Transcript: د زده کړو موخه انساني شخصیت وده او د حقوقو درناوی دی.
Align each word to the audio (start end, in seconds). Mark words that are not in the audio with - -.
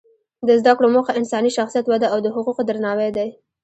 د 0.47 0.49
زده 0.61 0.73
کړو 0.77 0.87
موخه 0.95 1.11
انساني 1.19 1.51
شخصیت 1.57 1.85
وده 1.87 2.07
او 2.13 2.19
د 2.25 2.27
حقوقو 2.35 2.61
درناوی 2.69 3.09
دی. 3.17 3.29